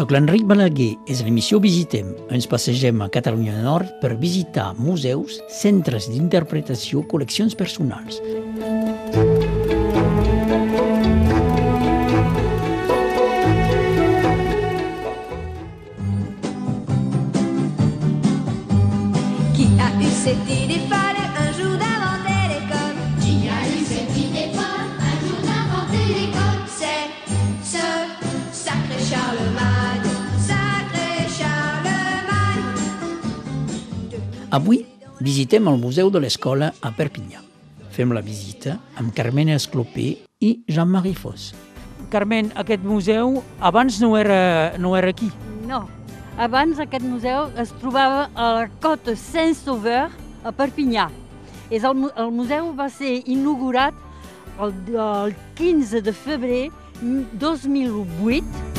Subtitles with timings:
[0.00, 2.14] Soc l'Enric Balaguer, és l'emissió Visitem.
[2.32, 8.16] Ens passegem a Catalunya Nord per visitar museus, centres d'interpretació, col·leccions personals.
[34.50, 34.80] Avui
[35.22, 37.38] visitem el Museu de l'Escola a Perpinyà.
[37.94, 40.06] Fem la visita amb Carmena Esclopé
[40.42, 41.52] i Jean-Marie Foss.
[42.10, 45.28] Carmen, aquest museu abans no era, no era aquí.
[45.68, 45.84] No.
[46.34, 50.10] Abans aquest museu es trobava a la Côte Saint-Sauveur,
[50.42, 51.06] a Perpinyà.
[51.70, 53.94] És el, el museu va ser inaugurat
[54.58, 56.64] el, el 15 de febrer
[57.38, 58.69] 2008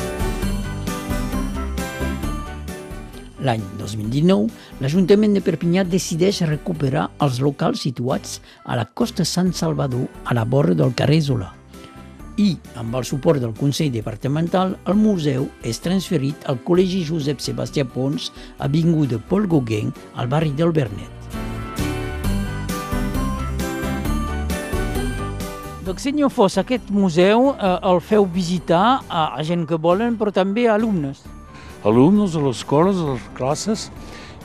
[3.41, 10.05] L'any 2019, l'Ajuntament de Perpinyà decideix recuperar els locals situats a la costa Sant Salvador,
[10.25, 11.49] a la vora del carrer Zola.
[12.37, 17.83] I, amb el suport del Consell Departamental, el museu és transferit al Col·legi Josep Sebastià
[17.85, 18.29] Pons,
[18.61, 21.17] avinguda Paul Gauguin, al barri del Bernet.
[25.81, 30.31] Doncs senyor Foss, aquest museu eh, el feu visitar a, a gent que volen, però
[30.31, 31.25] també a alumnes.
[31.83, 33.89] Alumnes a les escoles, a les classes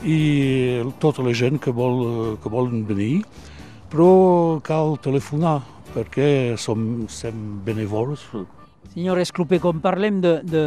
[0.05, 3.23] i tota la gent que, vol, que volen venir,
[3.91, 5.61] però cal telefonar
[5.93, 8.25] perquè som, som benevols.
[8.93, 10.63] Senyor Esclopé, quan parlem de, de,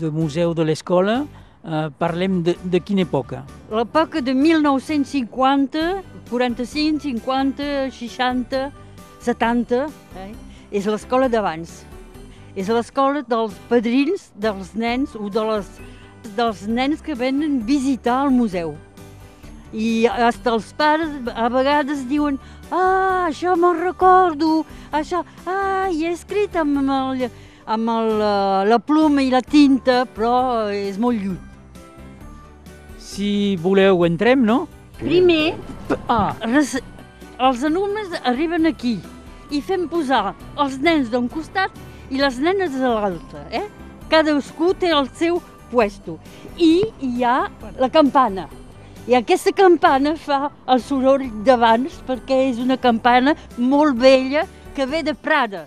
[0.00, 1.20] de museu de l'escola,
[1.64, 3.44] eh, parlem de, de quina època?
[3.70, 5.84] l'època de 1950,
[6.30, 8.64] 45, 50, 60,
[9.24, 9.84] 70,
[10.16, 10.32] eh?
[10.70, 11.84] és l'escola d'abans.
[12.58, 15.68] És l'escola dels padrins, dels nens o de les,
[16.36, 18.76] dels nens que venen visitar el museu.
[19.72, 22.38] I hasta els pares a vegades diuen
[22.70, 27.28] ah, això me'n recordo, això, ah, hi he escrit amb, el,
[27.66, 31.38] amb el, eh, la pluma i la tinta, però és molt lluny.
[32.98, 34.66] Si voleu, entrem, no?
[34.98, 35.54] Primer,
[36.08, 36.74] Ah, res,
[37.40, 38.98] els alumnes arriben aquí
[39.50, 41.72] i fem posar els nens d'un costat
[42.12, 43.44] i les nenes de l'altre.
[43.52, 43.64] Eh?
[44.12, 45.40] Cadascú té el seu
[45.70, 46.18] puesto.
[46.56, 48.48] I hi ha la campana.
[49.08, 54.44] I aquesta campana fa el soroll d'abans perquè és una campana molt vella
[54.76, 55.66] que ve de Prada.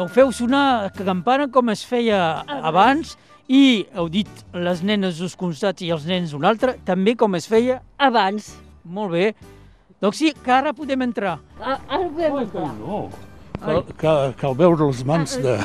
[0.00, 2.18] doncs feu sonar la campana com es feia
[2.62, 3.16] abans
[3.50, 7.48] i, heu dit, les nenes us costats i els nens un altre, també com es
[7.50, 8.54] feia Abans.
[8.84, 9.34] molt bé.
[10.00, 11.38] Doncs sí, que ara podem entrar.
[11.60, 12.70] A- Ara podem entrar.
[12.78, 13.08] No.
[13.60, 15.58] Cal, cal, cal veure les mans de,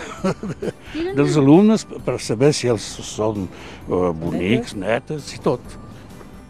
[0.91, 3.45] Tenen dels alumnes per saber si els són
[3.87, 5.61] uh, bonics, netes i tot.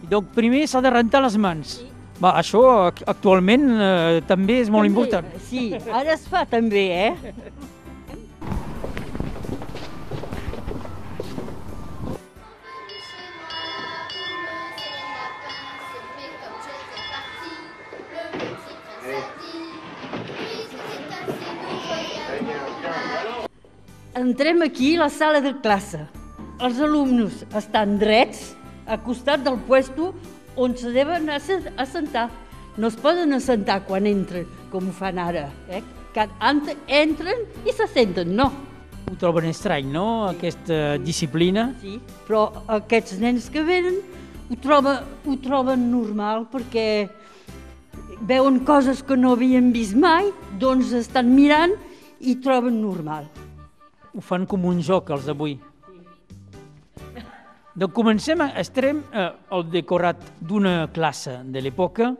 [0.02, 1.76] I doncs primer s'ha de rentar les mans.
[2.18, 5.30] Va, això ac- actualment eh, també és molt També, important.
[5.46, 7.34] Sí, ara es fa també, eh?
[24.36, 26.02] Entrem aquí a la sala de classe.
[26.60, 28.50] Els alumnes estan drets,
[28.84, 30.10] a costat del puesto
[30.60, 32.26] on se deuen asse- assentar.
[32.76, 35.46] No es poden assentar quan entren, com ho fan ara.
[35.72, 35.80] Eh?
[36.12, 38.50] Que ent- entren i se senten, no.
[39.08, 41.70] Ho troben estrany, no?, aquesta disciplina.
[41.80, 41.96] Sí,
[42.28, 43.96] però aquests nens que venen
[44.50, 47.08] ho, troba, ho troben normal perquè
[48.20, 50.28] veuen coses que no havien vist mai,
[50.60, 51.72] doncs estan mirant
[52.20, 53.24] i troben normal.
[54.16, 55.58] Ho fan com un joc, els d'avui.
[57.76, 62.14] Doncs comencem, estarem eh, al decorat d'una classe de l'època,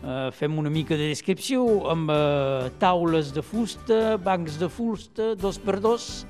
[0.00, 5.58] eh, fem una mica de descripció amb eh, taules de fusta, bancs de fusta, dos
[5.60, 6.24] per dos,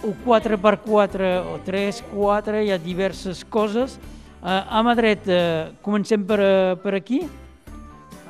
[0.00, 3.98] o 4 per 4 o 3, 4, hi ha diverses coses.
[4.40, 7.20] Eh, a mà dreta, comencem per, eh, per aquí.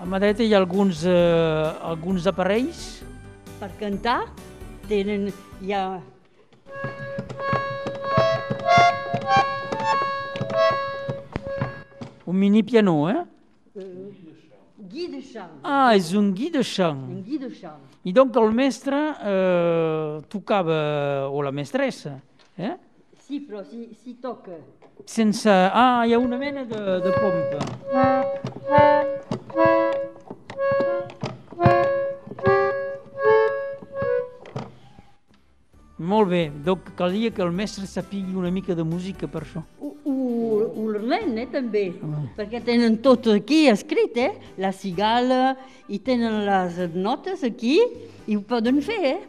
[0.02, 3.04] A mà dreta hi ha alguns, eh, alguns aparells.
[3.62, 4.24] Per cantar
[4.90, 5.30] tenen
[5.62, 5.84] ja
[12.24, 13.24] Un mini piano, eh?
[13.76, 14.24] eh
[15.08, 15.50] de chant.
[15.62, 17.00] Ah, és un guí de chant.
[17.08, 17.80] Un guí de chant.
[18.04, 22.20] I donc el mestre eh, tocava, o la mestressa,
[22.56, 22.74] eh?
[23.26, 24.56] Sí, però si, si toca.
[25.04, 25.50] Sense...
[25.50, 27.58] Ah, hi ha una mena de, de pompa.
[36.04, 39.64] Molt bé, doncs calia que el mestre sapigui una mica de música per això.
[41.04, 41.84] Ho, ho, ho learnen, eh, també,
[42.36, 44.32] perquè tenen tot aquí escrit, eh?
[44.58, 45.56] La cigala,
[45.88, 47.78] i tenen les notes aquí,
[48.26, 49.20] i ho poden fer, eh?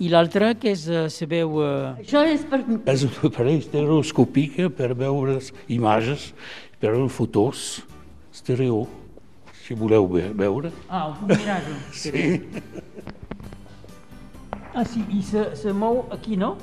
[0.00, 2.64] I l'altre, que és, eh, sabeu, eh, Això és per...
[2.86, 6.32] És un aparell estereoscòpic per veure les imatges,
[6.80, 7.82] per veure fotos
[8.32, 8.86] estereo,
[9.66, 10.70] si voleu ve- veure.
[10.88, 11.74] Ah, un miratge.
[11.92, 12.40] Sí.
[14.74, 16.56] Ah, sí, i se, se mou aquí, no?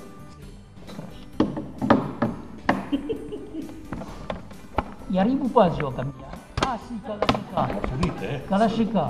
[5.19, 6.33] Arribo pas jo a canviar.
[6.65, 6.95] Ah, sí.
[7.05, 8.39] S'ha dit, eh?
[8.49, 9.09] Cal aixecar.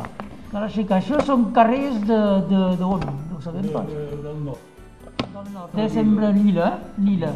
[1.00, 2.20] Això són carrers de,
[2.50, 3.02] de, d'on?
[3.30, 3.88] No ho sabem pas.
[3.90, 4.62] Del nord.
[5.24, 5.74] Del nord.
[5.76, 7.02] Eh, sembla Lila, eh?
[7.08, 7.32] Lila.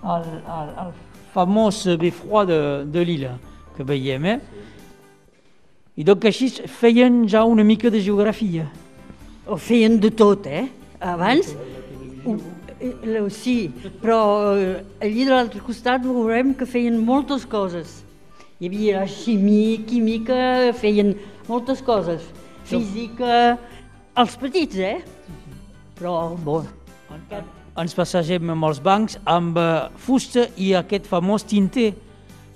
[0.00, 0.92] El, el, el
[1.34, 2.60] famós beffroi de,
[2.90, 3.34] de Lila,
[3.76, 4.38] que veiem, eh?
[6.00, 6.48] I donc així
[6.80, 8.68] feien ja una mica de geografia.
[9.46, 10.66] Ho feien de tot, eh?
[11.00, 11.52] Abans,
[12.24, 12.38] ho, eh,
[13.30, 18.00] sí, però eh, allí de l'altre costat veurem que feien moltes coses.
[18.60, 21.14] Hi havia ximia, química, feien
[21.48, 22.24] moltes coses.
[22.68, 23.58] Física,
[24.20, 25.00] els petits, eh?
[25.98, 26.62] Però, bo,
[27.80, 31.92] Ens passegem amb els bancs amb eh, fusta i aquest famós tinter.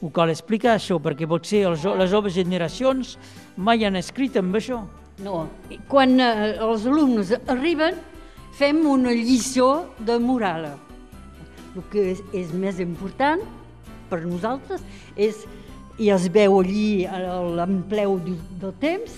[0.03, 3.15] Ho cal explicar això, perquè potser els, les joves generacions
[3.57, 4.83] mai han escrit amb això.
[5.23, 5.47] no.
[5.89, 7.97] Quan eh, els alumnes arriben,
[8.55, 10.71] fem una lliçó de moral.
[11.75, 13.43] El que és, és més important
[14.11, 14.85] per nosaltres
[15.17, 15.43] és,
[15.99, 17.19] i es veu allí a
[17.59, 19.17] l'empleu del temps,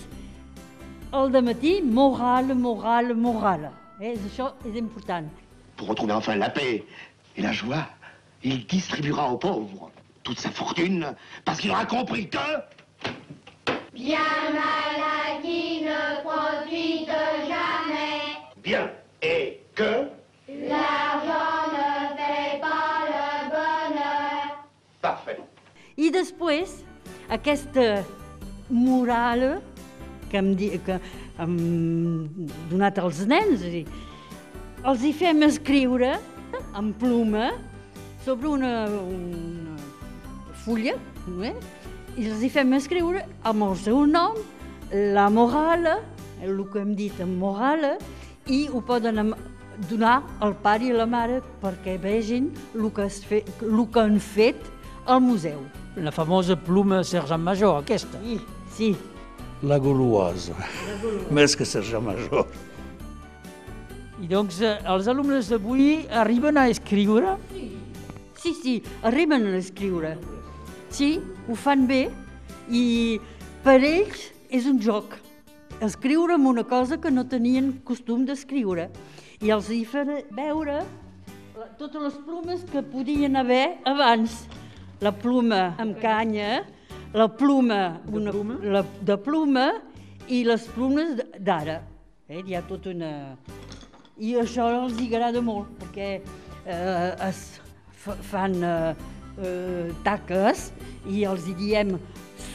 [1.17, 3.69] el de matí, moral, moral, moral.
[4.01, 4.17] Eh?
[4.17, 5.29] Això és important.
[5.77, 6.85] Pour retrouver enfin la paix
[7.37, 7.85] et la joie,
[8.43, 9.91] il distribuera aux pauvres
[10.23, 12.39] toute sa fortune parce qu'il aura compris que...
[13.93, 14.19] Bien
[15.43, 17.09] qui ne profite
[17.49, 18.37] jamais.
[18.63, 18.91] Bien.
[27.37, 28.05] Aquesta
[28.69, 29.61] moral
[30.31, 30.99] que hem, di, que
[31.39, 31.57] hem
[32.71, 33.85] donat als nens, és a dir,
[34.87, 36.17] els hi fem escriure
[36.77, 37.53] en pluma
[38.25, 39.77] sobre una, una
[40.65, 40.97] fulla,
[41.47, 41.55] eh?
[42.17, 44.39] i els hi fem escriure amb el seu nom,
[44.91, 45.87] la moral,
[46.43, 47.97] el que hem dit en moral,
[48.47, 49.35] i ho poden
[49.91, 54.21] donar al pare i la mare perquè vegin el que, es fe, el que han
[54.23, 54.71] fet
[55.07, 55.61] al museu.
[55.97, 58.21] La famosa pluma sergent major, aquesta.
[58.21, 58.41] Sí,
[58.77, 58.91] sí.
[59.65, 60.53] La Gauloise.
[61.33, 62.45] Més que Sergent Major.
[64.21, 67.37] I doncs eh, els alumnes d'avui arriben a escriure
[68.47, 70.13] Sí, sí, arriben a escriure.
[70.93, 71.17] Sí,
[71.49, 72.05] ho fan bé
[72.71, 73.19] i
[73.65, 75.17] per ells és un joc.
[75.83, 78.87] Escriure amb una cosa que no tenien costum d'escriure.
[79.43, 80.79] I els hi fan veure
[81.81, 84.45] totes les plumes que podien haver abans.
[85.05, 86.65] La pluma amb canya,
[87.13, 88.57] la pluma, una, pluma?
[88.65, 89.67] La, de pluma
[90.33, 91.83] i les plumes d'ara.
[92.29, 92.41] Eh?
[92.41, 93.13] Hi ha tota una...
[94.17, 97.43] I això els agrada molt, perquè eh, es
[97.93, 98.95] fa- fan eh,
[99.37, 100.71] eh, taques
[101.13, 101.93] i els hi diem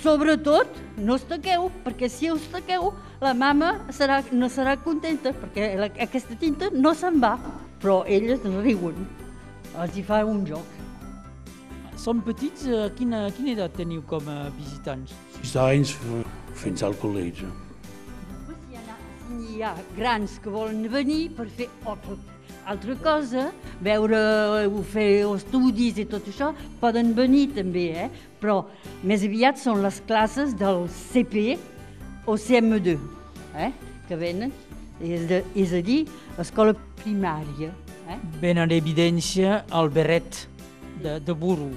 [0.01, 2.89] sobretot no us taqueu, perquè si us taqueu
[3.21, 7.35] la mama serà, no serà contenta, perquè la, aquesta tinta no se'n va.
[7.81, 9.05] Però elles riuen,
[9.81, 10.80] els hi fa un joc.
[12.01, 15.11] Són petits, eh, quina, quina edat teniu com a visitants?
[15.35, 16.21] Sis anys eh,
[16.57, 17.45] fins al col·legi.
[18.31, 18.95] Després hi ha,
[19.37, 22.17] hi ha grans que volen venir per fer altra,
[22.73, 23.43] altra cosa,
[23.85, 24.21] veure
[24.65, 26.49] o fer estudis i tot això,
[26.81, 28.09] poden venir també, eh?
[28.41, 28.63] però
[29.05, 31.53] més aviat són les classes del CP
[32.25, 32.97] o CM2
[33.61, 33.69] eh?
[34.09, 34.49] que venen,
[34.97, 36.01] és, de, és a dir,
[36.41, 37.69] escola primària.
[38.09, 38.19] Eh?
[38.41, 40.47] Ben en evidència el barret
[41.05, 41.69] de, de burro,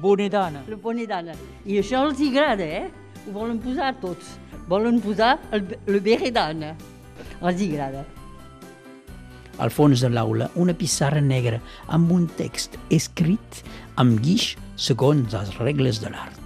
[0.00, 0.64] bonedana.
[0.68, 1.36] La Bonedana.
[1.66, 2.90] I això els hi agrada, eh?
[3.26, 4.34] Ho volen posar tots.
[4.68, 6.74] Volen posar el, el Beredana.
[7.40, 8.04] Els hi agrada.
[9.62, 11.60] Al fons de l'aula, una pissarra negra
[11.94, 13.62] amb un text escrit
[14.02, 16.40] amb guix segons les regles de l'art.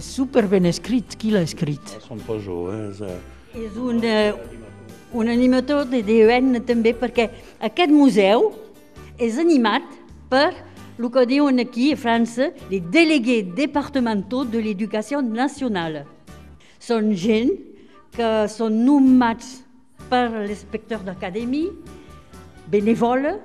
[0.00, 1.96] És super ben escrit, qui l'ha escrit?
[2.06, 2.88] Són jo, eh?
[2.88, 3.18] És, eh,
[3.58, 4.32] És un, eh,
[5.12, 7.28] un animador de DUN també perquè
[7.60, 8.52] aquest museu
[9.20, 9.84] és animat
[10.30, 10.50] per
[11.00, 16.04] el que diuen aquí a França les délégués départementaux de l'éducation nationale.
[16.80, 17.52] Són gent
[18.16, 19.60] que són nomenats
[20.10, 21.70] per l'inspector d'acadèmia,
[22.70, 23.36] benèvole,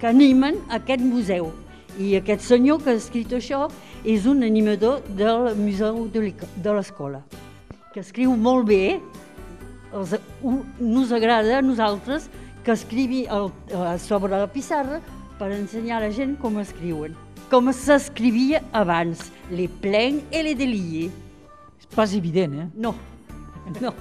[0.00, 1.50] que animen aquest museu.
[1.98, 3.66] I aquest senyor que ha escrit això
[4.06, 7.22] és un animador del museu de l'eco- de l'escola,
[7.92, 9.00] que escriu molt bé,
[9.92, 12.28] els, u- nos agrada a nosaltres
[12.64, 15.00] que escrivi el, eh, sobre la pissarra
[15.38, 17.16] per ensenyar a la gent com escriuen.
[17.50, 21.10] Com s'escrivia abans, les pleins et les déliés.
[21.80, 22.68] És pas evident, eh?
[22.76, 22.94] No,
[23.80, 23.94] no.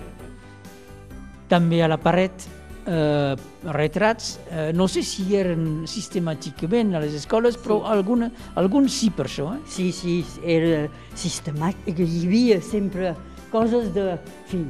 [1.49, 2.45] També a la paret
[2.89, 9.09] eh, retrats, eh, no sé si eren sistemàticament a les escoles, però alguna, alguns sí
[9.13, 9.53] per això.
[9.55, 9.63] Eh?
[9.69, 11.99] Sí, sí, era sistemàtic.
[11.99, 13.15] Hi havia sempre
[13.53, 14.11] coses de...
[14.19, 14.63] En fi,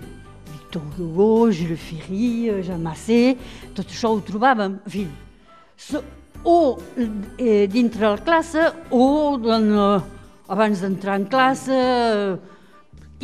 [0.69, 3.35] Victor Hugo, Jules Ferry, Jean Massé,
[3.73, 5.07] tot això ho trobàvem, en fi,
[5.73, 6.03] so,
[6.45, 6.77] o
[7.41, 9.07] eh, dintre la classe o
[9.49, 10.03] en, eh,
[10.53, 12.37] abans d'entrar en classe eh,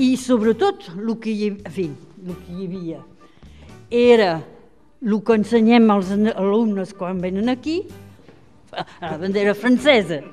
[0.02, 1.86] i sobretot el que hi, en fi,
[2.26, 3.04] el que hi havia.
[3.94, 4.32] Era
[5.06, 7.84] el que ensenyem als alumnes quan venen aquí,
[8.74, 10.24] a la bandera francesa.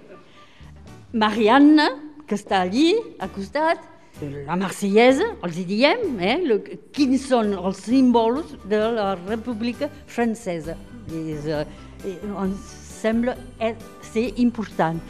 [1.13, 1.91] Marianne,
[2.25, 6.59] que està allí, al costat, la marsellesa, els hi diem, eh, le,
[6.95, 10.77] quins són els símbols de la República Francesa.
[11.09, 11.65] És, eh,
[12.45, 13.75] ens sembla eh,
[14.13, 15.01] ser important.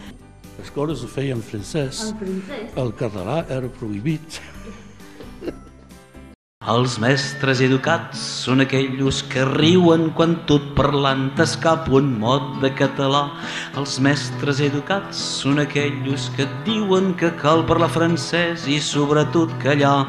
[0.58, 2.08] Les escoles ho feien en francès.
[2.10, 2.74] En francès.
[2.76, 4.40] El català era prohibit.
[6.62, 13.24] Els mestres educats són aquells que riuen quan tot parlant t'escapa un mot de català.
[13.74, 20.06] Els mestres educats són aquells que et diuen que cal parlar francès i sobretot callar.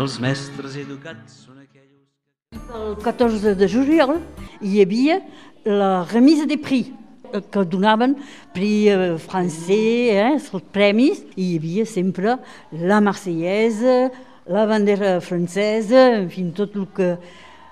[0.00, 2.64] Els mestres educats són aquells...
[2.72, 4.16] El 14 de juliol
[4.64, 5.20] hi havia
[5.68, 8.16] la remise de prix eh, que donaven
[8.56, 9.68] prix eh, francès,
[10.16, 12.38] eh, els premis, i hi havia sempre
[12.80, 14.08] la marsellesa,
[14.46, 17.16] la bandera francesa, en fi, tot el que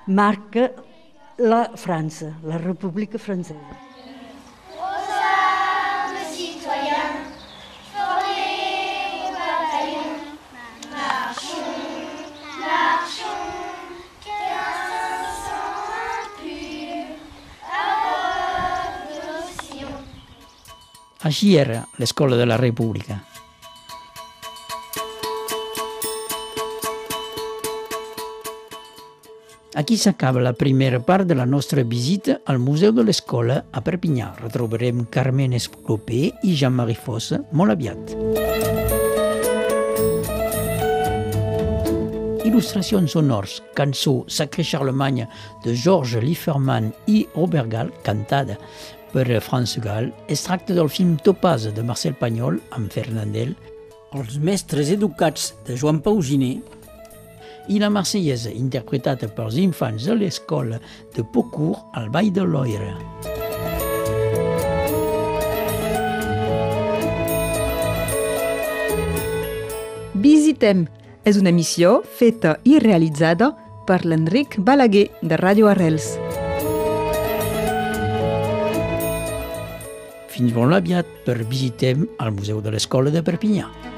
[0.07, 0.71] marca
[1.39, 3.79] la França, la República Francesa.
[4.79, 7.33] Aux armes citoyens,
[7.95, 10.12] formés au bataillon,
[10.93, 12.29] marchons,
[12.61, 13.49] marchons,
[14.23, 15.81] qu'un sang
[16.23, 17.07] impur
[17.81, 20.07] aborde nos sillons.
[21.23, 23.25] Així era l'escola de la República.
[29.75, 34.33] Aquí s'acaba la primera part de la nostra visita al Museu de l'Escola a Perpinyà.
[34.41, 38.11] Retrobarem Carmen Esclopé i Jean-Marie Fossa molt aviat.
[42.43, 45.29] Il·lustracions sonors, cançó Sacré Charlemagne
[45.62, 48.59] de Georges Lieferman i Robert Gall, cantada
[49.15, 53.55] per France Gall, es tracta del film Topaz de Marcel Pagnol amb Fernandel,
[54.19, 56.57] Els mestres educats de Joan Pausiné
[57.71, 60.81] i la marsellesa interpretada pels infants de l'escola
[61.15, 62.95] de Pocourt al Vall de Loira.
[70.21, 70.85] Visitem
[71.25, 73.53] és una emissió feta i realitzada
[73.87, 76.11] per l'Enric Balaguer de Ràdio Arrels.
[80.31, 83.90] Fins molt aviat per visitem al Museu de l'Escola de Perpinyà.